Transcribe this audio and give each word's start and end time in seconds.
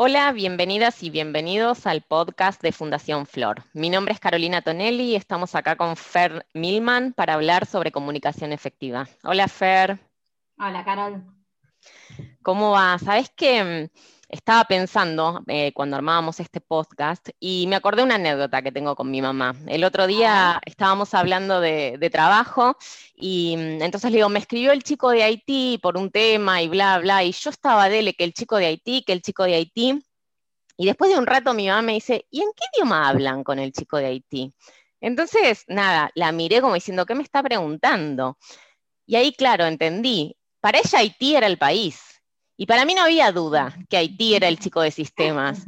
Hola, 0.00 0.30
bienvenidas 0.30 1.02
y 1.02 1.10
bienvenidos 1.10 1.84
al 1.84 2.02
podcast 2.02 2.62
de 2.62 2.70
Fundación 2.70 3.26
Flor. 3.26 3.64
Mi 3.72 3.90
nombre 3.90 4.14
es 4.14 4.20
Carolina 4.20 4.62
Tonelli 4.62 5.02
y 5.02 5.16
estamos 5.16 5.56
acá 5.56 5.74
con 5.74 5.96
Fer 5.96 6.46
Milman 6.54 7.12
para 7.12 7.34
hablar 7.34 7.66
sobre 7.66 7.90
comunicación 7.90 8.52
efectiva. 8.52 9.08
Hola, 9.24 9.48
Fer. 9.48 9.98
Hola, 10.56 10.84
Carol. 10.84 11.24
¿Cómo 12.42 12.70
va? 12.70 12.96
Sabes 13.00 13.28
que 13.30 13.90
estaba 14.28 14.64
pensando 14.64 15.42
eh, 15.46 15.72
cuando 15.72 15.96
armábamos 15.96 16.38
este 16.40 16.60
podcast 16.60 17.30
y 17.40 17.66
me 17.66 17.76
acordé 17.76 18.02
una 18.02 18.16
anécdota 18.16 18.60
que 18.62 18.72
tengo 18.72 18.94
con 18.94 19.10
mi 19.10 19.22
mamá. 19.22 19.54
El 19.66 19.84
otro 19.84 20.06
día 20.06 20.60
estábamos 20.66 21.14
hablando 21.14 21.60
de, 21.60 22.08
trabajo 22.12 22.76
y 23.14 23.56
mm, 23.56 23.82
entonces 23.82 24.10
le 24.10 24.18
digo, 24.18 24.28
me 24.28 24.38
escribió 24.38 24.72
el 24.72 24.82
chico 24.82 25.10
de 25.10 25.22
Haití 25.22 25.78
por 25.82 25.96
un 25.96 26.10
tema 26.10 26.62
y 26.62 26.68
bla, 26.68 26.98
bla, 26.98 27.24
y 27.24 27.32
yo 27.32 27.50
estaba 27.50 27.88
dele 27.88 28.14
que 28.14 28.24
el 28.24 28.34
chico 28.34 28.56
de 28.56 28.66
Haití, 28.66 29.02
que 29.02 29.12
el 29.12 29.22
chico 29.22 29.44
de 29.44 29.54
Haití. 29.54 30.02
Y 30.76 30.86
después 30.86 31.10
de 31.10 31.18
un 31.18 31.26
rato 31.26 31.54
mi 31.54 31.68
mamá 31.68 31.82
me 31.82 31.94
dice, 31.94 32.26
¿y 32.30 32.42
en 32.42 32.48
qué 32.54 32.64
idioma 32.76 33.08
hablan 33.08 33.44
con 33.44 33.58
el 33.58 33.72
chico 33.72 33.96
de 33.98 34.06
Haití? 34.06 34.54
Entonces, 35.00 35.64
nada, 35.68 36.10
la 36.14 36.32
miré 36.32 36.60
como 36.60 36.74
diciendo, 36.74 37.06
¿qué 37.06 37.14
me 37.14 37.22
está 37.22 37.42
preguntando? 37.42 38.38
Y 39.06 39.16
ahí, 39.16 39.32
claro, 39.32 39.66
entendí. 39.66 40.36
Para 40.60 40.78
ella 40.78 40.98
Haití 41.00 41.36
era 41.36 41.46
el 41.46 41.58
país, 41.58 42.17
y 42.58 42.66
para 42.66 42.84
mí 42.84 42.94
no 42.94 43.02
había 43.02 43.32
duda 43.32 43.72
que 43.88 43.96
Haití 43.96 44.34
era 44.34 44.48
el 44.48 44.58
chico 44.58 44.82
de 44.82 44.90
sistemas. 44.90 45.64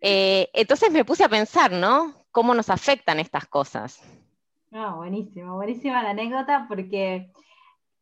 Eh, 0.00 0.48
entonces 0.54 0.90
me 0.90 1.04
puse 1.04 1.22
a 1.22 1.28
pensar, 1.28 1.70
¿no? 1.70 2.14
¿Cómo 2.32 2.54
nos 2.54 2.70
afectan 2.70 3.20
estas 3.20 3.46
cosas? 3.46 4.02
No, 4.70 4.96
buenísimo, 4.96 5.54
buenísima 5.56 6.02
la 6.02 6.10
anécdota 6.10 6.64
porque, 6.66 7.30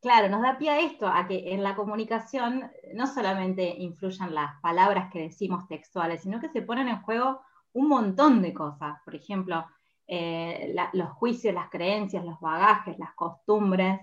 claro, 0.00 0.28
nos 0.28 0.40
da 0.40 0.56
pie 0.56 0.70
a 0.70 0.80
esto, 0.80 1.08
a 1.08 1.26
que 1.26 1.52
en 1.52 1.64
la 1.64 1.74
comunicación 1.74 2.70
no 2.94 3.08
solamente 3.08 3.74
influyan 3.78 4.32
las 4.32 4.60
palabras 4.62 5.10
que 5.12 5.18
decimos 5.22 5.66
textuales, 5.66 6.22
sino 6.22 6.40
que 6.40 6.48
se 6.48 6.62
ponen 6.62 6.86
en 6.86 7.02
juego 7.02 7.40
un 7.72 7.88
montón 7.88 8.40
de 8.40 8.54
cosas. 8.54 8.98
Por 9.04 9.16
ejemplo, 9.16 9.66
eh, 10.06 10.72
los 10.92 11.10
juicios, 11.10 11.52
las 11.52 11.68
creencias, 11.68 12.24
los 12.24 12.38
bagajes, 12.38 12.96
las 13.00 13.12
costumbres. 13.14 13.98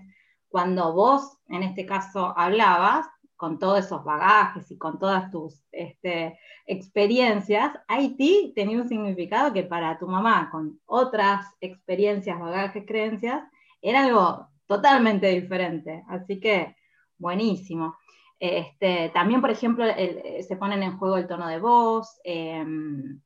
Cuando 0.50 0.92
vos, 0.92 1.38
en 1.48 1.62
este 1.62 1.86
caso, 1.86 2.34
hablabas, 2.36 3.06
con 3.38 3.58
todos 3.60 3.86
esos 3.86 4.04
bagajes 4.04 4.68
y 4.72 4.76
con 4.76 4.98
todas 4.98 5.30
tus 5.30 5.62
este, 5.70 6.38
experiencias, 6.66 7.72
Haití 7.86 8.52
tenía 8.54 8.82
un 8.82 8.88
significado 8.88 9.52
que 9.52 9.62
para 9.62 9.96
tu 9.96 10.08
mamá, 10.08 10.50
con 10.50 10.80
otras 10.86 11.46
experiencias, 11.60 12.38
bagajes, 12.38 12.84
creencias, 12.84 13.44
era 13.80 14.04
algo 14.04 14.48
totalmente 14.66 15.28
diferente. 15.28 16.04
Así 16.08 16.40
que, 16.40 16.74
buenísimo. 17.16 17.96
Este, 18.40 19.10
también, 19.10 19.40
por 19.40 19.50
ejemplo, 19.50 19.84
se 19.86 20.56
ponen 20.56 20.82
en 20.82 20.98
juego 20.98 21.16
el 21.16 21.28
tono 21.28 21.46
de 21.46 21.60
voz, 21.60 22.20
em, 22.24 23.20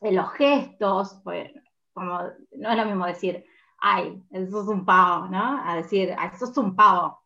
los 0.00 0.32
gestos, 0.32 1.20
pues, 1.22 1.52
como, 1.92 2.18
no 2.56 2.70
es 2.70 2.76
lo 2.76 2.84
mismo 2.84 3.06
decir, 3.06 3.44
ay, 3.78 4.20
eso 4.32 4.62
es 4.62 4.66
un 4.66 4.84
pavo, 4.84 5.28
¿no? 5.28 5.62
A 5.64 5.76
decir, 5.76 6.16
eso 6.34 6.46
es 6.46 6.56
un 6.56 6.74
pavo 6.74 7.21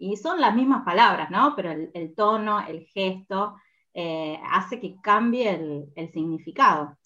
y 0.00 0.16
son 0.16 0.40
las 0.40 0.54
mismas 0.54 0.82
palabras, 0.82 1.30
¿no? 1.30 1.54
Pero 1.54 1.70
el, 1.70 2.14
tono, 2.16 2.66
el 2.66 2.86
gesto, 2.86 3.54
eh, 3.92 4.40
hace 4.50 4.80
que 4.80 4.96
cambie 5.00 5.50
el, 5.94 6.10
significado. 6.12 6.96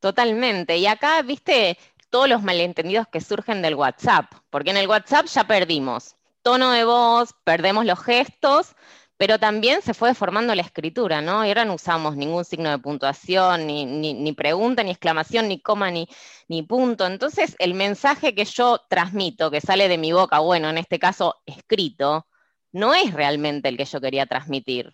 Totalmente. 0.00 0.76
Y 0.76 0.86
acá, 0.86 1.22
viste, 1.22 1.78
todos 2.10 2.28
los 2.28 2.42
malentendidos 2.42 3.06
que 3.06 3.20
surgen 3.20 3.62
del 3.62 3.76
WhatsApp, 3.76 4.32
porque 4.50 4.70
en 4.70 4.78
el 4.78 4.88
WhatsApp 4.88 5.26
ya 5.26 5.44
perdimos 5.44 6.16
tono 6.42 6.72
de 6.72 6.84
voz, 6.84 7.34
perdemos 7.44 7.86
los 7.86 8.00
gestos, 8.00 8.74
pero 9.22 9.38
también 9.38 9.82
se 9.82 9.94
fue 9.94 10.08
deformando 10.08 10.52
la 10.52 10.62
escritura, 10.62 11.22
¿no? 11.22 11.44
Y 11.44 11.48
ahora 11.48 11.64
no 11.64 11.74
usamos 11.74 12.16
ningún 12.16 12.44
signo 12.44 12.70
de 12.70 12.80
puntuación, 12.80 13.68
ni, 13.68 14.32
pregunta, 14.32 14.82
ni 14.82 14.90
exclamación, 14.90 15.46
ni 15.46 15.60
coma, 15.60 15.92
ni, 15.92 16.08
ni, 16.48 16.64
punto. 16.64 17.06
Entonces, 17.06 17.54
el 17.60 17.74
mensaje 17.74 18.34
que 18.34 18.44
yo 18.44 18.80
transmito, 18.90 19.48
que 19.52 19.60
sale 19.60 19.86
de 19.86 19.96
mi 19.96 20.10
boca, 20.10 20.40
bueno, 20.40 20.70
en 20.70 20.78
este 20.78 20.98
caso 20.98 21.36
escrito, 21.46 22.26
no 22.72 22.94
es 22.94 23.14
realmente 23.14 23.68
el 23.68 23.76
que 23.76 23.84
yo 23.84 24.00
quería 24.00 24.26
transmitir. 24.26 24.92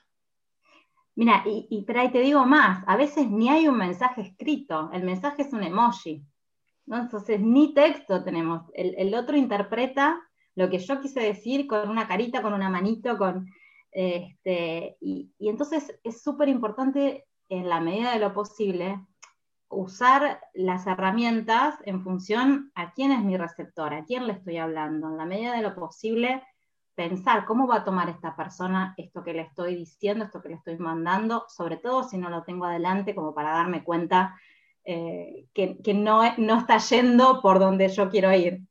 Mira, 1.15 1.43
y, 1.47 1.67
y 1.71 1.87
te 1.87 2.21
digo 2.21 2.45
más, 2.45 2.85
a 2.87 2.99
veces 2.99 3.31
ni 3.31 3.49
hay 3.49 3.67
un 3.67 3.79
mensaje 3.79 4.21
escrito, 4.21 4.91
el 4.93 5.05
mensaje 5.05 5.41
es 5.41 5.55
un 5.55 5.63
emoji. 5.63 6.23
Entonces, 6.87 7.41
ni 7.41 7.73
texto 7.73 8.23
tenemos. 8.23 8.65
El, 8.75 8.95
el 8.99 9.15
otro 9.15 9.39
interpreta 9.39 10.21
lo 10.55 10.69
que 10.69 10.81
yo 10.81 11.01
quise 11.01 11.21
decir 11.21 11.67
con 11.67 11.89
una 11.89 12.07
carita, 12.07 12.43
con 12.43 12.53
una 12.53 12.69
manito, 12.69 13.17
con 13.17 13.49
este, 13.91 14.97
y, 15.01 15.33
entonces 15.39 15.99
es 16.05 16.23
súper 16.23 16.49
importante, 16.49 17.27
en 17.49 17.69
la 17.69 17.81
medida 17.81 18.13
de 18.13 18.21
lo 18.21 18.35
posible, 18.35 19.01
usar 19.71 20.41
las 20.55 20.87
herramientas 20.87 21.77
en 21.85 22.03
función 22.03 22.73
a 22.75 22.93
quién 22.93 23.13
es 23.13 23.23
mi 23.23 23.37
receptor, 23.37 23.95
a 23.95 24.05
quién 24.05 24.27
le 24.27 24.35
estoy 24.35 24.59
hablando. 24.59 25.09
En 25.09 25.17
la 25.17 25.27
medida 25.27 25.55
de 25.55 25.63
lo 25.63 25.75
posible, 25.75 26.43
pensar 26.95 27.45
cómo 27.45 27.67
va 27.67 27.77
a 27.77 27.85
tomar 27.85 28.09
esta 28.09 28.35
persona 28.35 28.95
esto 28.97 29.23
que 29.23 29.33
le 29.33 29.43
estoy 29.43 29.77
diciendo, 29.77 30.25
esto 30.25 30.43
que 30.43 30.49
le 30.49 30.57
estoy 30.57 30.79
mandando, 30.79 31.45
sobre 31.49 31.77
todo 31.77 32.03
si 32.03 32.19
no 32.19 32.29
lo 32.29 32.43
tengo 32.43 32.65
adelante, 32.65 33.15
como 33.15 33.35
para 33.35 33.51
darme 33.51 33.85
cuenta 33.85 34.35
eh, 34.85 35.47
que, 35.53 35.95
no, 35.95 36.23
no 36.39 36.59
está 36.59 36.79
yendo 36.79 37.41
por 37.43 37.59
donde 37.59 37.89
yo 37.89 38.09
quiero 38.09 38.33
ir. 38.33 38.63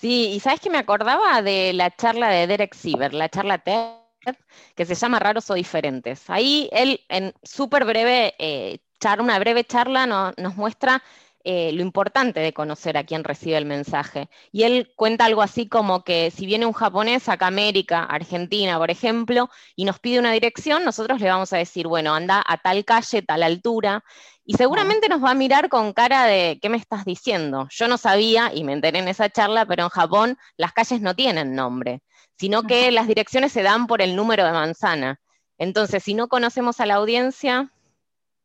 Sí, 0.00 0.32
y 0.34 0.40
sabes 0.40 0.60
que 0.60 0.70
me 0.70 0.78
acordaba 0.78 1.40
de 1.42 1.72
la 1.72 1.90
charla 1.94 2.28
de 2.28 2.46
Derek 2.46 2.74
Sieber, 2.74 3.14
la 3.14 3.28
charla 3.28 3.58
TED, 3.58 4.36
que 4.74 4.84
se 4.86 4.94
llama 4.94 5.18
Raros 5.18 5.50
o 5.50 5.54
Diferentes. 5.54 6.28
Ahí 6.28 6.68
él, 6.72 7.00
en 7.08 7.32
súper 7.42 7.84
breve, 7.84 8.34
eh, 8.38 8.80
una 9.20 9.38
breve 9.38 9.64
charla, 9.64 10.06
nos 10.06 10.56
muestra 10.56 11.02
eh, 11.44 11.72
lo 11.72 11.82
importante 11.82 12.40
de 12.40 12.54
conocer 12.54 12.96
a 12.96 13.04
quien 13.04 13.22
recibe 13.22 13.58
el 13.58 13.66
mensaje. 13.66 14.30
Y 14.50 14.62
él 14.62 14.92
cuenta 14.96 15.26
algo 15.26 15.42
así 15.42 15.68
como 15.68 16.02
que 16.02 16.30
si 16.30 16.46
viene 16.46 16.64
un 16.64 16.72
japonés 16.72 17.28
acá 17.28 17.44
a 17.44 17.48
América, 17.48 18.02
Argentina, 18.04 18.78
por 18.78 18.90
ejemplo, 18.90 19.50
y 19.76 19.84
nos 19.84 19.98
pide 19.98 20.18
una 20.18 20.32
dirección, 20.32 20.84
nosotros 20.84 21.20
le 21.20 21.28
vamos 21.28 21.52
a 21.52 21.58
decir, 21.58 21.86
bueno, 21.86 22.14
anda 22.14 22.42
a 22.46 22.56
tal 22.56 22.84
calle, 22.86 23.20
tal 23.22 23.42
altura, 23.42 24.02
y 24.46 24.54
seguramente 24.54 25.08
nos 25.08 25.22
va 25.22 25.32
a 25.32 25.34
mirar 25.34 25.68
con 25.68 25.92
cara 25.92 26.24
de, 26.24 26.58
¿qué 26.62 26.68
me 26.70 26.78
estás 26.78 27.04
diciendo? 27.04 27.68
Yo 27.70 27.88
no 27.88 27.98
sabía, 27.98 28.50
y 28.54 28.64
me 28.64 28.72
enteré 28.72 28.98
en 28.98 29.08
esa 29.08 29.28
charla, 29.28 29.66
pero 29.66 29.84
en 29.84 29.90
Japón 29.90 30.38
las 30.56 30.72
calles 30.72 31.02
no 31.02 31.14
tienen 31.14 31.54
nombre, 31.54 32.02
sino 32.38 32.62
que 32.62 32.90
las 32.90 33.06
direcciones 33.06 33.52
se 33.52 33.62
dan 33.62 33.86
por 33.86 34.00
el 34.00 34.16
número 34.16 34.46
de 34.46 34.52
manzana. 34.52 35.20
Entonces, 35.58 36.02
si 36.02 36.14
no 36.14 36.28
conocemos 36.28 36.80
a 36.80 36.86
la 36.86 36.94
audiencia, 36.94 37.70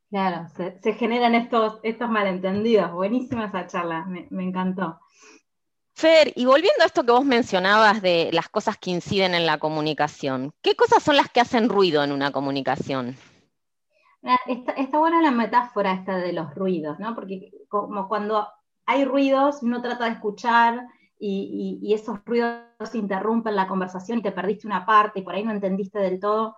Claro, 0.09 0.47
se, 0.55 0.93
generan 0.93 1.35
estos, 1.35 1.79
estos 1.83 2.09
malentendidos. 2.09 2.91
Buenísima 2.91 3.45
esa 3.45 3.67
charla, 3.67 4.05
me, 4.05 4.43
encantó. 4.43 4.99
Fer, 5.93 6.33
y 6.35 6.45
volviendo 6.45 6.81
a 6.81 6.87
esto 6.87 7.03
que 7.03 7.11
vos 7.11 7.25
mencionabas 7.25 8.01
de 8.01 8.29
las 8.33 8.49
cosas 8.49 8.77
que 8.77 8.89
inciden 8.89 9.35
en 9.35 9.45
la 9.45 9.59
comunicación, 9.59 10.51
¿qué 10.63 10.75
cosas 10.75 11.03
son 11.03 11.15
las 11.15 11.29
que 11.29 11.41
hacen 11.41 11.69
ruido 11.69 12.03
en 12.03 12.11
una 12.11 12.31
comunicación? 12.31 13.17
Está, 14.47 14.97
buena 14.97 15.21
la 15.21 15.31
metáfora 15.31 15.93
esta 15.93 16.17
de 16.17 16.33
los 16.33 16.55
ruidos, 16.55 16.99
¿no? 16.99 17.13
Porque 17.13 17.51
como 17.67 18.07
cuando 18.07 18.47
hay 18.85 19.05
ruidos, 19.05 19.61
uno 19.61 19.81
trata 19.81 20.05
de 20.05 20.11
escuchar 20.11 20.87
y, 21.19 21.79
y, 21.83 21.93
esos 21.93 22.19
ruidos 22.25 22.63
interrumpen 22.93 23.55
la 23.55 23.67
conversación 23.67 24.19
y 24.19 24.23
te 24.23 24.31
perdiste 24.31 24.65
una 24.65 24.85
parte 24.85 25.19
y 25.19 25.21
por 25.21 25.35
ahí 25.35 25.43
no 25.43 25.51
entendiste 25.51 25.99
del 25.99 26.19
todo 26.19 26.55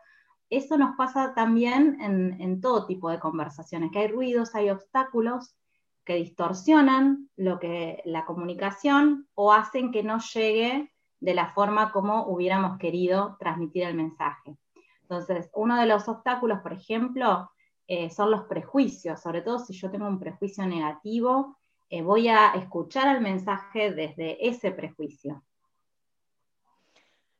eso 0.52 0.78
nos 0.78 0.96
pasa 0.98 1.34
también 1.34 1.98
en, 2.02 2.60
todo 2.60 2.86
tipo 2.86 3.10
de 3.10 3.20
conversaciones, 3.20 3.90
que 3.92 4.00
hay 4.00 4.08
ruidos, 4.10 4.54
hay 4.54 4.70
obstáculos 4.70 5.56
que 6.04 6.16
distorsionan 6.16 7.30
lo 7.38 7.58
que, 7.58 8.02
la 8.06 8.26
comunicación 8.26 9.28
o 9.34 9.54
hacen 9.54 9.92
que 9.92 10.04
no 10.04 10.20
llegue 10.20 10.92
de 11.22 11.34
la 11.34 11.54
forma 11.54 11.92
como 11.94 12.26
hubiéramos 12.26 12.78
querido 12.80 13.38
transmitir 13.40 13.84
el 13.84 13.96
mensaje. 13.96 14.58
Entonces, 15.04 15.50
uno 15.54 15.80
de 15.80 15.86
los 15.86 16.08
obstáculos, 16.10 16.60
por 16.60 16.74
ejemplo, 16.74 17.50
eh, 17.88 18.10
son 18.10 18.30
los 18.30 18.44
prejuicios, 18.44 19.22
sobre 19.22 19.42
todo 19.42 19.58
si 19.60 19.74
yo 19.74 19.90
tengo 19.90 20.08
un 20.08 20.20
prejuicio 20.20 20.66
negativo, 20.66 21.58
eh, 21.90 22.02
voy 22.02 22.28
a 22.28 22.52
escuchar 22.56 23.16
el 23.16 23.22
mensaje 23.22 23.92
desde 23.92 24.46
ese 24.46 24.72
prejuicio. 24.72 25.44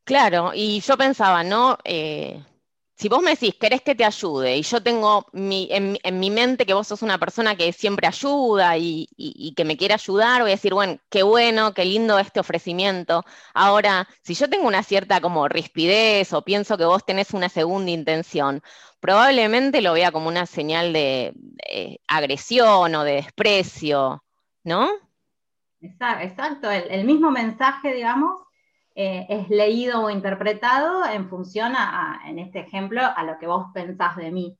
Claro, 0.06 0.52
y 0.54 0.80
yo 0.80 0.98
pensaba, 0.98 1.44
¿no? 1.44 1.78
Eh, 1.84 2.44
si 3.02 3.10
vos 3.10 3.24
me 3.24 3.32
decís, 3.32 3.56
querés 3.56 3.82
que 3.82 3.96
te 3.96 4.06
ayude, 4.06 4.58
y 4.58 4.62
yo 4.62 4.84
tengo 4.84 5.26
en, 5.34 6.20
mi 6.20 6.30
mente 6.30 6.68
que 6.68 6.76
vos 6.76 6.88
sos 6.88 7.02
una 7.02 7.18
persona 7.18 7.56
que 7.56 7.74
siempre 7.74 8.06
ayuda 8.06 8.78
y, 8.78 9.54
que 9.58 9.66
me 9.66 9.76
quiere 9.76 9.96
ayudar, 9.96 10.44
voy 10.44 10.52
a 10.52 10.54
decir, 10.54 10.76
bueno, 10.76 11.00
qué 11.10 11.24
bueno, 11.24 11.74
qué 11.74 11.84
lindo 11.84 12.20
este 12.20 12.40
ofrecimiento. 12.40 13.26
Ahora, 13.56 14.08
si 14.22 14.36
yo 14.36 14.48
tengo 14.52 14.68
una 14.68 14.84
cierta 14.84 15.20
como 15.20 15.48
rispidez 15.48 16.32
o 16.32 16.44
pienso 16.44 16.78
que 16.78 16.86
vos 16.86 17.04
tenés 17.04 17.34
una 17.34 17.50
segunda 17.50 17.90
intención, 17.90 18.62
probablemente 19.00 19.82
lo 19.82 19.94
vea 19.94 20.12
como 20.12 20.28
una 20.28 20.46
señal 20.46 20.94
de 20.94 21.34
agresión 22.08 22.94
o 22.94 23.04
de 23.04 23.14
desprecio, 23.14 24.24
¿no? 24.64 24.92
Exacto, 25.80 26.70
el 26.70 27.04
mismo 27.06 27.32
mensaje, 27.32 27.96
digamos, 27.96 28.44
eh, 28.94 29.26
es 29.30 29.50
leído 29.50 30.04
o 30.04 30.10
interpretado 30.10 31.06
en 31.06 31.30
función 31.30 31.74
a, 31.76 32.22
en 32.26 32.40
este 32.40 32.60
ejemplo, 32.60 33.02
a 33.02 33.24
lo 33.24 33.38
que 33.40 33.48
vos 33.48 33.68
pensás 33.74 34.18
de 34.18 34.32
mí. 34.32 34.58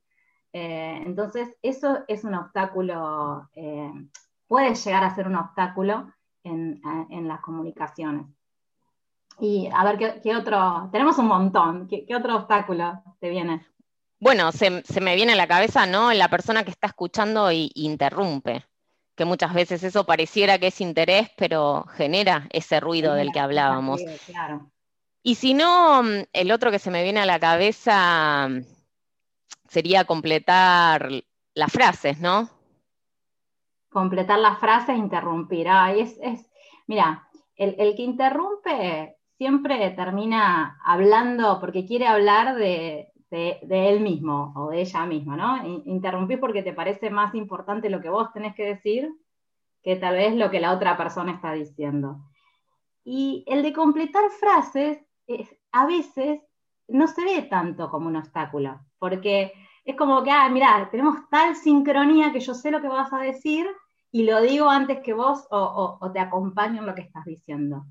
Eh, 0.52 1.02
entonces, 1.04 1.54
eso 1.62 2.00
es 2.08 2.24
un 2.24 2.34
obstáculo, 2.34 3.48
eh, 3.54 3.92
puede 4.46 4.74
llegar 4.74 5.04
a 5.04 5.14
ser 5.14 5.26
un 5.26 5.36
obstáculo 5.36 6.12
en, 6.44 6.80
las 7.28 7.40
comunicaciones. 7.40 8.26
Y 9.38 9.68
a 9.72 9.84
ver, 9.84 10.20
¿qué, 10.22 10.36
otro? 10.36 10.88
Tenemos 10.92 11.18
un 11.18 11.26
montón. 11.26 11.88
¿Qué, 11.88 12.06
otro 12.14 12.36
obstáculo 12.36 13.02
te 13.20 13.30
viene? 13.30 13.66
Bueno, 14.18 14.52
se, 14.52 14.82
me 15.00 15.14
viene 15.14 15.32
a 15.32 15.36
la 15.36 15.46
cabeza, 15.46 15.86
¿no? 15.86 16.12
La 16.12 16.28
persona 16.28 16.64
que 16.64 16.70
está 16.70 16.88
escuchando 16.88 17.50
y 17.50 17.70
interrumpe 17.74 18.64
que 19.22 19.26
muchas 19.26 19.54
veces 19.54 19.84
eso 19.84 20.04
pareciera 20.04 20.58
que 20.58 20.66
es 20.66 20.80
interés, 20.80 21.30
pero 21.36 21.84
genera 21.96 22.48
ese 22.50 22.80
ruido 22.80 23.14
del 23.14 23.30
que 23.30 23.38
hablábamos. 23.38 24.00
Y 25.22 25.36
si 25.36 25.54
no, 25.54 26.02
mm, 26.02 26.24
el 26.32 26.50
otro 26.50 26.72
que 26.72 26.80
se 26.80 26.90
me 26.90 27.04
viene 27.04 27.20
a 27.20 27.26
la 27.26 27.38
cabeza 27.38 28.48
mm, 28.48 28.62
sería 29.68 30.04
completar 30.06 31.08
las 31.54 31.70
frases, 31.70 32.18
¿no? 32.18 32.50
Completar 33.90 34.40
las 34.40 34.58
frases, 34.58 34.98
interrumpir. 34.98 35.68
es, 35.94 36.18
mira, 36.88 37.28
el, 37.54 37.94
que 37.94 38.02
interrumpe 38.02 39.18
siempre 39.38 39.90
termina 39.90 40.80
hablando 40.84 41.60
porque 41.60 41.86
quiere 41.86 42.08
hablar 42.08 42.56
de, 42.56 43.11
de, 43.32 43.88
él 43.88 44.00
mismo 44.00 44.52
o 44.54 44.68
de 44.68 44.82
ella 44.82 45.06
misma, 45.06 45.36
¿no? 45.36 45.66
Interrumpir 45.86 46.38
porque 46.38 46.62
te 46.62 46.74
parece 46.74 47.08
más 47.08 47.34
importante 47.34 47.88
lo 47.88 48.02
que 48.02 48.10
vos 48.10 48.30
tenés 48.32 48.54
que 48.54 48.66
decir 48.66 49.10
que 49.82 49.96
tal 49.96 50.16
vez 50.16 50.34
lo 50.36 50.50
que 50.50 50.60
la 50.60 50.72
otra 50.72 50.96
persona 50.98 51.32
está 51.32 51.52
diciendo. 51.52 52.20
Y 53.04 53.42
el 53.48 53.62
de 53.62 53.72
completar 53.72 54.22
frases 54.38 54.98
a 55.72 55.86
veces 55.86 56.40
no 56.88 57.06
se 57.08 57.24
ve 57.24 57.42
tanto 57.42 57.90
como 57.90 58.08
un 58.08 58.16
obstáculo, 58.16 58.80
porque 58.98 59.52
es 59.84 59.96
como 59.96 60.22
que, 60.22 60.30
ah, 60.30 60.48
mira, 60.50 60.88
tenemos 60.90 61.16
tal 61.30 61.56
sincronía 61.56 62.32
que 62.32 62.40
yo 62.40 62.54
sé 62.54 62.70
lo 62.70 62.82
que 62.82 62.88
vas 62.88 63.12
a 63.14 63.18
decir 63.18 63.66
y 64.10 64.24
lo 64.24 64.42
digo 64.42 64.68
antes 64.68 65.00
que 65.00 65.14
vos 65.14 65.46
o, 65.50 65.98
o 66.00 66.12
te 66.12 66.20
acompaño 66.20 66.80
en 66.80 66.86
lo 66.86 66.94
que 66.94 67.02
estás 67.02 67.24
diciendo. 67.24 67.86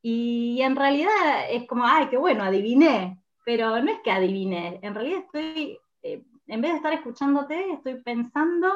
Y 0.00 0.62
en 0.62 0.76
realidad 0.76 1.50
es 1.50 1.66
como, 1.68 1.84
ay, 1.84 2.06
qué 2.08 2.16
bueno, 2.16 2.42
adiviné, 2.42 3.20
pero 3.48 3.80
no 3.82 3.90
es 3.90 4.00
que 4.00 4.10
adivine, 4.10 4.78
en 4.82 4.94
realidad 4.94 5.20
estoy, 5.20 5.78
eh, 6.02 6.22
en 6.48 6.60
vez 6.60 6.72
de 6.72 6.76
estar 6.76 6.92
escuchándote, 6.92 7.72
estoy 7.72 7.94
pensando 7.94 8.70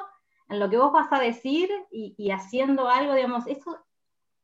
en 0.48 0.58
lo 0.58 0.70
que 0.70 0.78
vos 0.78 0.90
vas 0.90 1.12
a 1.12 1.20
decir 1.20 1.68
y, 1.90 2.30
haciendo 2.30 2.88
algo, 2.88 3.12
digamos, 3.12 3.46
eso 3.48 3.84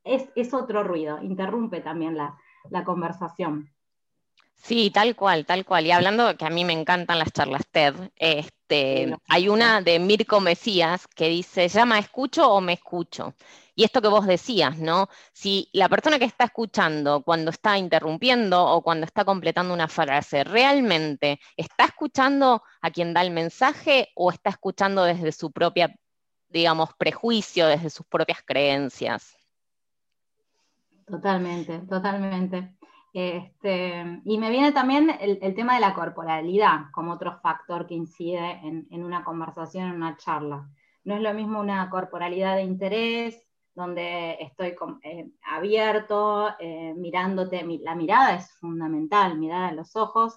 es, 0.04 0.52
otro 0.52 0.82
ruido, 0.84 1.18
interrumpe 1.22 1.80
también 1.80 2.14
la, 2.14 2.36
conversación. 2.84 3.72
Sí, 4.52 4.90
tal 4.90 5.16
cual, 5.16 5.46
tal 5.46 5.64
cual. 5.64 5.86
Y 5.86 5.92
hablando 5.92 6.36
que 6.36 6.44
a 6.44 6.50
mí 6.50 6.62
me 6.62 6.74
encantan 6.74 7.20
las 7.20 7.32
charlas 7.32 7.66
TED, 7.70 7.94
este, 8.16 9.16
hay 9.28 9.48
una 9.48 9.80
de 9.80 9.98
Mirko 9.98 10.40
Mesías 10.40 11.08
que 11.08 11.30
dice, 11.30 11.68
¿llama 11.68 11.98
escucho 11.98 12.52
o 12.52 12.60
me 12.60 12.74
escucho? 12.74 13.32
Y 13.78 13.84
esto 13.84 14.02
que 14.02 14.08
vos 14.08 14.26
decías, 14.26 14.76
¿no? 14.80 15.06
Si 15.32 15.68
la 15.72 15.88
persona 15.88 16.18
que 16.18 16.24
está 16.24 16.46
escuchando 16.46 17.22
cuando 17.22 17.52
está 17.52 17.78
interrumpiendo 17.78 18.66
o 18.66 18.82
cuando 18.82 19.06
está 19.06 19.24
completando 19.24 19.72
una 19.72 19.86
frase, 19.86 20.42
¿realmente 20.42 21.38
está 21.56 21.84
escuchando 21.84 22.64
a 22.80 22.90
quien 22.90 23.14
da 23.14 23.22
el 23.22 23.30
mensaje 23.30 24.08
o 24.16 24.32
está 24.32 24.50
escuchando 24.50 25.04
desde 25.04 25.30
su 25.30 25.52
propia, 25.52 25.94
digamos, 26.48 26.90
prejuicio, 26.98 27.68
desde 27.68 27.90
sus 27.90 28.04
propias 28.04 28.42
creencias? 28.44 29.38
Totalmente, 31.06 31.78
totalmente. 31.88 32.74
Este, 33.12 34.20
y 34.24 34.38
me 34.38 34.50
viene 34.50 34.72
también 34.72 35.08
el, 35.20 35.38
tema 35.54 35.74
de 35.76 35.80
la 35.80 35.94
corporalidad 35.94 36.90
como 36.92 37.12
otro 37.12 37.38
factor 37.38 37.86
que 37.86 37.94
incide 37.94 38.58
en, 38.64 38.88
en, 38.90 39.04
una 39.04 39.22
conversación, 39.22 39.86
en 39.86 39.94
una 39.94 40.16
charla. 40.16 40.68
No 41.04 41.14
es 41.14 41.20
lo 41.20 41.32
mismo 41.32 41.60
una 41.60 41.88
corporalidad 41.90 42.56
de 42.56 42.62
interés, 42.62 43.47
donde 43.78 44.36
estoy 44.40 44.74
eh, 45.02 45.30
abierto, 45.42 46.48
eh, 46.58 46.94
mirándote, 46.96 47.64
la 47.80 47.94
mirada 47.94 48.34
es 48.34 48.50
fundamental, 48.54 49.38
mirada 49.38 49.68
a 49.68 49.72
los 49.72 49.94
ojos, 49.94 50.36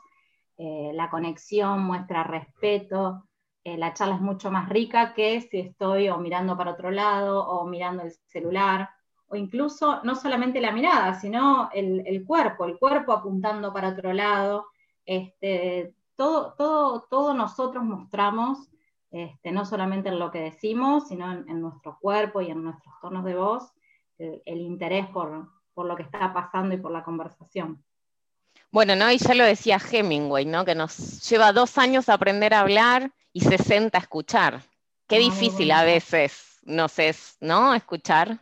eh, 0.57 0.91
la 0.93 1.09
conexión 1.09 1.83
muestra 1.83 2.23
respeto, 2.23 3.27
la 3.63 3.93
charla 3.93 4.15
es 4.15 4.21
mucho 4.21 4.49
más 4.49 4.69
rica 4.69 5.13
que 5.13 5.39
si 5.41 5.59
estoy 5.59 6.09
o 6.09 6.17
mirando 6.17 6.57
para 6.57 6.71
otro 6.71 6.89
lado 6.89 7.47
o 7.47 7.67
mirando 7.67 8.01
el 8.03 8.11
celular, 8.25 8.89
o 9.27 9.35
incluso 9.35 10.01
no 10.03 10.15
solamente 10.15 10.59
la 10.59 10.71
mirada, 10.71 11.13
sino 11.13 11.69
el, 11.71 12.23
cuerpo, 12.25 12.65
el 12.65 12.79
cuerpo 12.79 13.11
apuntando 13.11 13.71
para 13.71 13.89
otro 13.89 14.13
lado, 14.13 14.67
este, 15.05 15.93
todo, 16.15 16.53
todo, 16.57 17.07
todo 17.09 17.35
nosotros 17.35 17.83
mostramos 17.83 18.71
este, 19.11 19.51
no 19.51 19.65
solamente 19.65 20.09
en 20.09 20.19
lo 20.19 20.31
que 20.31 20.39
decimos, 20.39 21.09
sino 21.09 21.31
en, 21.31 21.61
nuestro 21.61 21.97
cuerpo 21.99 22.41
y 22.41 22.49
en 22.49 22.63
nuestros 22.63 22.93
tonos 23.01 23.25
de 23.25 23.35
voz, 23.35 23.73
el, 24.17 24.61
interés 24.61 25.07
por, 25.07 25.49
lo 25.75 25.95
que 25.95 26.03
está 26.03 26.33
pasando 26.33 26.75
y 26.75 26.77
por 26.77 26.91
la 26.91 27.03
conversación. 27.03 27.83
Bueno, 28.71 28.95
¿no? 28.95 29.11
Y 29.11 29.17
ya 29.17 29.33
lo 29.33 29.43
decía 29.43 29.79
Hemingway, 29.79 30.45
¿no? 30.45 30.63
Que 30.63 30.75
nos 30.75 31.27
lleva 31.29 31.51
dos 31.51 31.77
años 31.77 32.07
a 32.07 32.13
aprender 32.13 32.53
a 32.53 32.61
hablar 32.61 33.11
y 33.33 33.41
60 33.41 33.97
a 33.97 34.01
escuchar. 34.01 34.61
Qué 35.07 35.19
difícil 35.19 35.71
a 35.71 35.83
veces 35.83 36.59
nos 36.63 36.97
es, 36.99 37.35
¿no? 37.41 37.73
Escuchar. 37.73 38.39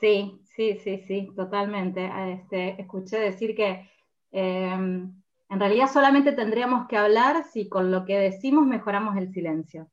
Sí, 0.00 0.40
sí, 0.56 0.78
sí, 0.82 0.98
sí, 1.06 1.30
totalmente. 1.36 2.10
Este, 2.32 2.80
escuché 2.80 3.18
decir 3.18 3.54
que 3.54 3.88
em, 4.32 5.22
en 5.48 5.60
realidad 5.60 5.90
solamente 5.92 6.32
tendríamos 6.32 6.88
que 6.88 6.96
hablar 6.96 7.44
si 7.44 7.68
con 7.68 7.90
lo 7.90 8.04
que 8.04 8.18
decimos 8.18 8.66
mejoramos 8.66 9.16
el 9.16 9.32
silencio. 9.32 9.90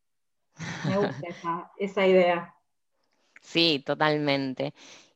Me 0.85 0.97
gusta 0.97 1.71
esa, 1.77 2.07
idea. 2.07 2.55
Sí, 3.41 3.83
totalmente. 3.85 4.73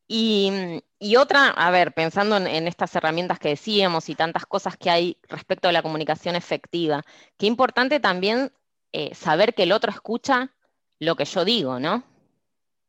Y, 0.07 0.81
otra, 1.17 1.49
a 1.49 1.71
ver, 1.71 1.93
pensando 1.93 2.37
en, 2.37 2.67
estas 2.67 2.95
herramientas 2.95 3.39
que 3.39 3.49
decíamos 3.49 4.09
y 4.09 4.15
tantas 4.15 4.45
cosas 4.45 4.77
que 4.77 4.89
hay 4.89 5.17
respecto 5.29 5.67
a 5.67 5.71
la 5.71 5.81
comunicación 5.81 6.35
efectiva, 6.35 7.01
qué 7.37 7.47
importante 7.47 7.99
también 7.99 8.51
eh, 8.91 9.15
saber 9.15 9.55
que 9.55 9.63
el 9.63 9.71
otro 9.71 9.91
escucha 9.91 10.51
lo 10.99 11.15
que 11.15 11.25
yo 11.25 11.43
digo, 11.43 11.79
¿no? 11.79 12.03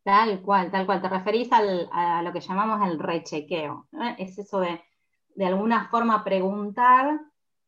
Tal 0.03 0.41
cual, 0.43 0.71
tal 0.71 0.87
cual. 0.87 1.03
Te 1.03 1.09
referís 1.09 1.49
a 1.53 2.23
lo 2.23 2.33
que 2.33 2.41
llamamos 2.41 2.87
el 2.89 2.99
rechequeo. 2.99 3.89
Es 4.19 4.39
eso 4.39 4.61
de, 4.61 4.81
de 5.35 5.47
alguna 5.47 5.89
forma, 5.89 6.23
preguntar 6.23 7.21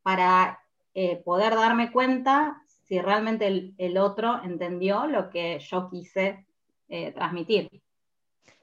para 0.09 0.59
eh, 0.95 1.21
poder 1.23 1.53
darme 1.53 1.91
cuenta 1.91 2.63
si 2.87 2.99
realmente 2.99 3.75
el, 3.77 3.97
otro 3.99 4.41
entendió 4.43 5.05
lo 5.05 5.29
que 5.29 5.59
yo 5.59 5.87
quise 5.87 6.47
eh, 6.87 7.11
transmitir. 7.11 7.69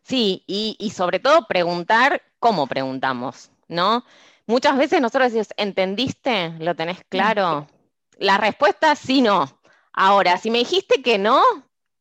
Sí, 0.03 0.43
y, 0.49 0.91
sobre 0.91 1.21
todo 1.21 1.47
preguntar 1.47 2.21
cómo 2.41 2.67
preguntamos, 2.67 3.53
¿no? 3.69 4.05
Muchas 4.49 4.77
veces 4.77 5.01
nosotros 5.01 5.27
decimos, 5.27 5.51
¿entendiste? 5.57 6.51
¿Lo 6.59 6.75
tenés 6.75 7.05
claro? 7.09 7.69
La 8.19 8.39
respuesta 8.39 8.97
sí, 8.97 9.23
no. 9.23 9.61
Ahora, 9.93 10.39
si 10.39 10.51
me 10.51 10.59
dijiste 10.59 11.01
que 11.01 11.19
no, 11.19 11.45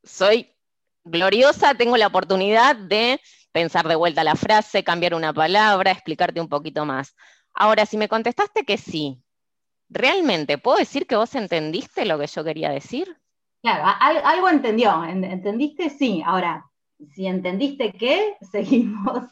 soy 0.04 0.56
gloriosa, 1.04 1.76
tengo 1.76 1.98
la 1.98 2.08
oportunidad 2.08 2.76
de 2.76 3.22
pensar 3.52 3.88
de 3.88 3.96
vuelta 3.96 4.24
la 4.24 4.36
frase, 4.36 4.84
cambiar 4.84 5.14
una 5.14 5.34
palabra, 5.34 5.92
explicarte 5.92 6.42
un 6.42 6.50
poquito 6.50 6.84
más. 6.84 7.16
Ahora, 7.54 7.86
si 7.86 7.96
me 7.96 8.10
contestaste 8.10 8.66
que 8.66 8.78
sí, 8.78 9.22
¿realmente 9.96 10.58
puedo 10.58 10.78
decir 10.78 11.08
que 11.08 11.16
vos 11.16 11.34
entendiste 11.36 12.06
lo 12.06 12.20
que 12.20 12.28
yo 12.28 12.44
quería 12.44 12.70
decir? 12.70 13.18
Claro, 13.62 13.84
algo 14.00 14.50
entendió, 14.50 15.04
entendiste 15.04 15.90
sí, 15.90 16.22
ahora, 16.24 16.64
si 17.16 17.26
entendiste 17.26 17.92
qué, 17.94 18.36
seguimos 18.52 19.24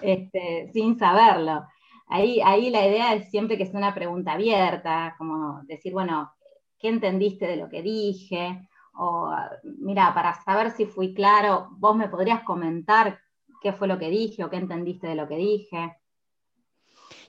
este, 0.00 0.70
sin 0.72 0.98
saberlo. 0.98 1.64
Ahí, 2.08 2.40
ahí 2.44 2.70
la 2.70 2.86
idea 2.86 3.14
es 3.14 3.30
siempre 3.30 3.56
que 3.56 3.64
es 3.64 3.74
una 3.74 3.94
pregunta 3.94 4.32
abierta, 4.32 5.14
como 5.18 5.62
decir, 5.64 5.92
bueno, 5.92 6.32
¿qué 6.78 6.88
entendiste 6.88 7.46
de 7.46 7.56
lo 7.56 7.68
que 7.68 7.82
dije? 7.82 8.68
O, 8.94 9.30
mira, 9.62 10.14
para 10.14 10.34
saber 10.42 10.70
si 10.70 10.86
fui 10.86 11.14
claro, 11.14 11.68
vos 11.72 11.94
me 11.96 12.08
podrías 12.08 12.42
comentar 12.42 13.20
qué 13.60 13.72
fue 13.72 13.88
lo 13.88 13.98
que 13.98 14.08
dije 14.08 14.44
o 14.44 14.50
qué 14.50 14.56
entendiste 14.56 15.06
de 15.06 15.14
lo 15.14 15.28
que 15.28 15.36
dije. 15.36 15.96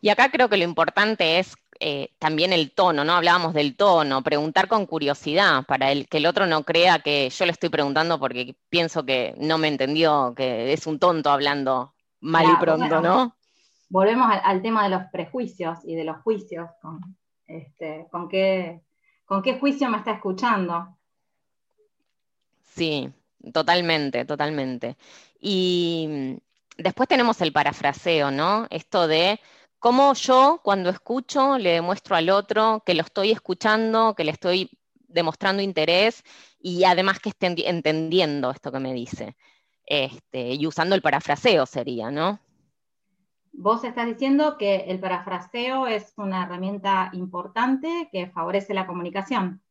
Y 0.01 0.09
acá 0.09 0.29
creo 0.29 0.49
que 0.49 0.57
lo 0.57 0.63
importante 0.63 1.39
es 1.39 1.55
eh, 1.79 2.09
también 2.19 2.53
el 2.53 2.71
tono, 2.71 3.03
¿no? 3.03 3.13
Hablábamos 3.13 3.53
del 3.53 3.75
tono, 3.75 4.21
preguntar 4.21 4.67
con 4.67 4.85
curiosidad, 4.85 5.65
para 5.65 5.91
el, 5.91 6.07
que 6.07 6.17
el 6.17 6.25
otro 6.25 6.45
no 6.45 6.63
crea 6.63 6.99
que 6.99 7.29
yo 7.29 7.45
le 7.45 7.51
estoy 7.51 7.69
preguntando 7.69 8.19
porque 8.19 8.55
pienso 8.69 9.05
que 9.05 9.35
no 9.37 9.57
me 9.57 9.67
entendió, 9.67 10.33
que 10.35 10.73
es 10.73 10.87
un 10.87 10.99
tonto 10.99 11.29
hablando 11.29 11.93
mal 12.19 12.45
y 12.51 12.55
pronto, 12.57 13.01
¿no? 13.01 13.35
Volvemos 13.89 14.29
al, 14.43 14.61
tema 14.61 14.83
de 14.83 14.89
los 14.89 15.03
prejuicios 15.11 15.79
y 15.83 15.95
de 15.95 16.03
los 16.03 16.17
juicios, 16.21 16.69
este, 17.45 18.07
con, 18.11 18.27
qué, 18.27 18.81
con 19.25 19.41
qué 19.41 19.57
juicio 19.57 19.89
me 19.89 19.97
está 19.97 20.11
escuchando. 20.11 20.97
Sí, 22.75 23.09
totalmente, 23.53 24.25
totalmente. 24.25 24.97
Y 25.39 26.37
después 26.77 27.07
tenemos 27.07 27.41
el 27.41 27.53
parafraseo, 27.53 28.29
¿no? 28.31 28.67
Esto 28.69 29.07
de 29.07 29.39
cómo 29.79 30.13
yo 30.13 30.61
cuando 30.63 30.89
escucho 30.89 31.57
le 31.57 31.71
demuestro 31.71 32.15
al 32.15 32.29
otro 32.29 32.83
que 32.85 32.93
lo 32.93 33.01
estoy 33.01 33.31
escuchando, 33.31 34.15
que 34.15 34.23
le 34.23 34.31
estoy 34.31 34.69
demostrando 35.07 35.61
interés 35.61 36.23
y 36.59 36.83
además 36.83 37.19
que 37.19 37.29
esté 37.29 37.47
entendiendo 37.69 38.51
esto 38.51 38.71
que 38.71 38.79
me 38.79 38.93
dice. 38.93 39.35
Este, 39.85 40.53
y 40.53 40.67
usando 40.67 40.95
el 40.95 41.01
parafraseo 41.01 41.65
sería, 41.65 42.11
¿no? 42.11 42.39
Vos 43.53 43.83
estás 43.83 44.05
diciendo 44.05 44.57
que 44.57 44.85
el 44.87 44.99
parafraseo 44.99 45.87
es 45.87 46.13
una 46.17 46.43
herramienta 46.43 47.09
importante 47.13 48.09
que 48.11 48.27
favorece 48.27 48.73
la 48.73 48.85
comunicación. 48.85 49.63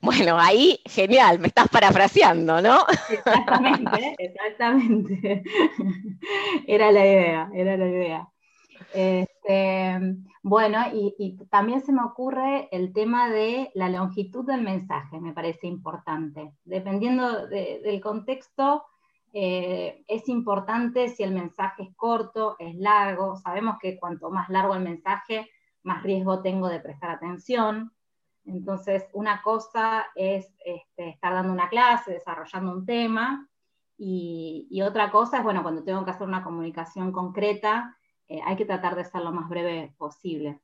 Bueno, 0.00 0.38
ahí, 0.38 0.80
genial, 0.86 1.38
me 1.38 1.48
estás 1.48 1.68
parafraseando, 1.68 2.62
¿no? 2.62 2.84
Exactamente, 3.10 4.14
exactamente. 4.18 5.42
Era 6.66 6.92
la 6.92 7.04
idea, 7.04 7.50
era 7.52 7.76
la 7.76 7.88
idea. 7.88 8.31
Este, 8.94 10.00
bueno, 10.42 10.78
y, 10.92 11.36
también 11.50 11.80
se 11.80 11.92
me 11.92 12.02
ocurre 12.02 12.68
el 12.72 12.92
tema 12.92 13.30
de 13.30 13.70
la 13.74 13.88
longitud 13.88 14.44
del 14.44 14.62
mensaje, 14.62 15.20
me 15.20 15.32
parece 15.32 15.66
importante. 15.66 16.52
Dependiendo 16.64 17.46
del 17.46 18.00
contexto, 18.00 18.84
eh, 19.32 20.04
es 20.08 20.28
importante 20.28 21.08
si 21.08 21.22
el 21.22 21.32
mensaje 21.32 21.84
es 21.84 21.96
corto, 21.96 22.56
es 22.58 22.74
largo. 22.76 23.36
Sabemos 23.36 23.76
que 23.80 23.98
cuanto 23.98 24.30
más 24.30 24.48
largo 24.48 24.74
el 24.74 24.82
mensaje, 24.82 25.48
más 25.82 26.02
riesgo 26.02 26.42
tengo 26.42 26.68
de 26.68 26.80
prestar 26.80 27.10
atención. 27.10 27.92
Entonces, 28.44 29.08
una 29.12 29.40
cosa 29.42 30.06
es 30.14 30.52
este, 30.64 31.10
estar 31.10 31.32
dando 31.32 31.52
una 31.52 31.68
clase, 31.68 32.12
desarrollando 32.12 32.72
un 32.72 32.84
tema, 32.84 33.48
y, 34.04 34.82
otra 34.82 35.12
cosa 35.12 35.38
es, 35.38 35.44
bueno, 35.44 35.62
cuando 35.62 35.84
tengo 35.84 36.04
que 36.04 36.10
hacer 36.10 36.26
una 36.26 36.42
comunicación 36.42 37.12
concreta, 37.12 37.96
eh, 38.32 38.40
hay 38.46 38.56
que 38.56 38.64
tratar 38.64 38.96
de 38.96 39.04
ser 39.04 39.20
lo 39.20 39.30
más 39.30 39.48
breve 39.50 39.94
posible. 39.98 40.58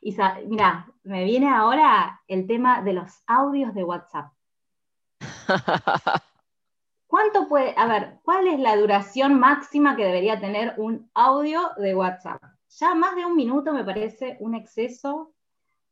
Y 0.00 0.16
mira, 0.46 0.86
me 1.02 1.24
viene 1.24 1.48
ahora 1.48 2.20
el 2.28 2.46
tema 2.46 2.80
de 2.82 2.92
los 2.92 3.22
audios 3.26 3.74
de 3.74 3.82
WhatsApp. 3.82 4.32
¿Cuánto 7.08 7.48
puede, 7.48 7.74
a 7.76 7.86
ver, 7.86 8.20
cuál 8.22 8.46
es 8.46 8.60
la 8.60 8.76
duración 8.76 9.40
máxima 9.40 9.96
que 9.96 10.04
debería 10.04 10.38
tener 10.38 10.74
un 10.78 11.10
audio 11.14 11.70
de 11.76 11.94
WhatsApp? 11.94 12.40
Ya 12.78 12.94
más 12.94 13.16
de 13.16 13.26
un 13.26 13.34
minuto 13.34 13.72
me 13.72 13.84
parece 13.84 14.36
un 14.38 14.54
exceso 14.54 15.32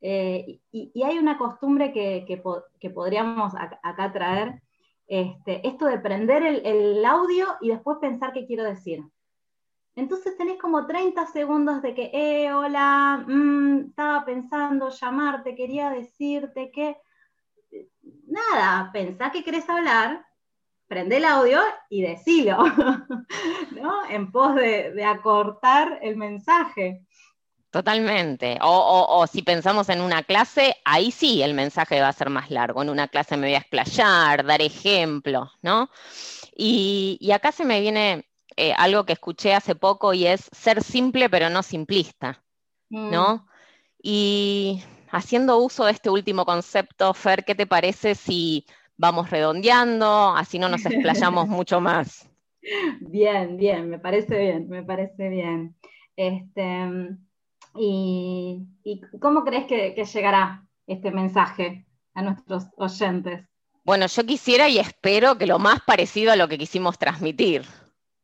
eh, 0.00 0.60
y, 0.70 1.02
hay 1.02 1.18
una 1.18 1.36
costumbre 1.36 1.92
que, 1.92 2.42
podríamos 2.94 3.52
acá 3.54 4.12
traer, 4.12 4.62
este, 5.08 5.66
esto 5.66 5.86
de 5.86 5.98
prender 5.98 6.44
el, 6.44 7.04
audio 7.04 7.48
y 7.60 7.70
después 7.70 7.98
pensar 8.00 8.32
qué 8.32 8.46
quiero 8.46 8.62
decir. 8.62 9.02
Entonces 9.96 10.36
tenés 10.36 10.58
como 10.58 10.86
30 10.86 11.26
segundos 11.26 11.82
de 11.82 11.94
que, 11.94 12.10
eh, 12.12 12.52
hola, 12.52 13.24
mm, 13.26 13.88
estaba 13.88 14.24
pensando 14.24 14.88
llamarte, 14.90 15.54
quería 15.54 15.90
decirte 15.90 16.70
que... 16.70 16.96
Nada, 18.26 18.90
pensá 18.92 19.30
que 19.30 19.44
querés 19.44 19.68
hablar, 19.68 20.24
prende 20.86 21.18
el 21.18 21.24
audio 21.24 21.60
y 21.88 22.02
decilo, 22.02 22.58
¿no? 23.80 24.08
En 24.08 24.32
pos 24.32 24.54
de 24.56 25.04
acortar 25.04 25.98
el 26.02 26.16
mensaje. 26.16 27.04
Totalmente. 27.70 28.58
O, 28.62 29.24
si 29.30 29.42
pensamos 29.42 29.88
en 29.90 30.00
una 30.00 30.24
clase, 30.24 30.76
ahí 30.84 31.12
sí 31.12 31.40
el 31.42 31.54
mensaje 31.54 32.00
va 32.00 32.08
a 32.08 32.12
ser 32.12 32.28
más 32.28 32.50
largo. 32.50 32.82
En 32.82 32.90
una 32.90 33.06
clase 33.06 33.36
me 33.36 33.46
voy 33.46 33.54
a 33.54 33.58
explayar, 33.58 34.44
dar 34.44 34.60
ejemplos, 34.60 35.50
¿no? 35.62 35.88
Y, 36.56 37.30
acá 37.32 37.52
se 37.52 37.64
me 37.64 37.80
viene 37.80 38.28
eh, 38.60 38.74
algo 38.76 39.06
que 39.06 39.14
escuché 39.14 39.54
hace 39.54 39.74
poco 39.74 40.12
y 40.12 40.26
es 40.26 40.50
ser 40.52 40.82
simple 40.82 41.30
pero 41.30 41.48
no 41.48 41.62
simplista, 41.62 42.42
¿no? 42.90 43.36
Mm. 43.36 43.40
Y 44.02 44.82
haciendo 45.10 45.56
uso 45.56 45.86
de 45.86 45.92
este 45.92 46.10
último 46.10 46.44
concepto, 46.44 47.14
Fer, 47.14 47.46
¿qué 47.46 47.54
te 47.54 47.66
parece 47.66 48.14
si 48.14 48.66
vamos 48.98 49.30
redondeando, 49.30 50.36
así 50.36 50.58
no 50.58 50.68
nos 50.68 50.84
explayamos 50.84 51.48
mucho 51.48 51.80
más? 51.80 52.28
Bien, 53.00 53.56
bien, 53.56 53.88
me 53.88 53.98
parece 53.98 54.38
bien, 54.38 54.68
me 54.68 54.82
parece 54.82 55.30
bien. 55.30 55.74
Este, 56.14 57.16
¿Y, 57.74 58.66
cómo 59.20 59.42
crees 59.42 59.64
que, 59.64 60.04
llegará 60.04 60.66
este 60.86 61.10
mensaje 61.10 61.86
a 62.12 62.20
nuestros 62.20 62.66
oyentes? 62.76 63.46
Bueno, 63.84 64.06
yo 64.06 64.26
quisiera 64.26 64.68
y 64.68 64.78
espero 64.78 65.38
que 65.38 65.46
lo 65.46 65.58
más 65.58 65.80
parecido 65.80 66.30
a 66.30 66.36
lo 66.36 66.46
que 66.46 66.58
quisimos 66.58 66.98
transmitir. 66.98 67.64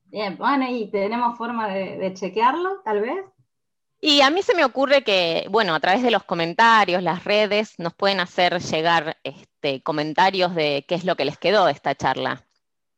Bien, 0.09 0.37
bueno, 0.37 0.67
¿y 0.69 0.91
tenemos 0.91 1.37
forma 1.37 1.69
de, 1.69 2.13
chequearlo, 2.15 2.81
tal 2.85 3.01
vez? 3.01 3.25
Y 4.01 4.21
a 4.21 4.31
mí 4.31 4.43
se 4.43 4.55
me 4.55 4.65
ocurre 4.65 5.03
que, 5.03 5.47
bueno, 5.51 5.75
a 5.75 5.81
través 5.81 6.03
de 6.03 6.11
los 6.11 6.23
comentarios, 6.23 7.03
las 7.03 7.25
redes, 7.25 7.79
nos 7.79 7.95
pueden 7.95 8.21
hacer 8.21 8.61
llegar 8.61 9.17
este, 9.25 9.83
comentarios 9.83 10.55
de 10.55 10.85
qué 10.87 10.95
es 10.95 11.05
lo 11.05 11.17
que 11.17 11.25
les 11.25 11.39
quedó 11.39 11.67
de 11.67 11.73
esta 11.73 11.95
charla. 11.95 12.45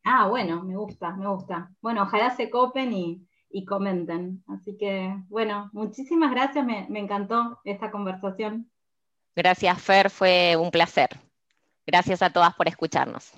Ah, 0.04 0.26
bueno, 0.28 0.62
me 0.62 0.76
gusta, 0.76 1.12
me 1.16 1.28
gusta. 1.28 1.70
Bueno, 1.80 2.02
ojalá 2.02 2.34
se 2.36 2.50
copen 2.50 2.92
y, 2.92 3.26
y 3.50 3.64
comenten. 3.64 4.42
Así 4.48 4.76
que, 4.76 5.14
bueno, 5.28 5.70
muchísimas 5.72 6.30
gracias, 6.30 6.64
me, 6.64 6.86
me 6.88 6.98
encantó 6.98 7.60
esta 7.64 7.90
conversación. 7.90 8.70
Gracias, 9.34 9.80
Fer, 9.80 10.10
fue 10.10 10.56
un 10.56 10.70
placer. 10.70 11.08
Gracias 11.86 12.22
a 12.22 12.30
todas 12.30 12.54
por 12.54 12.68
escucharnos. 12.68 13.32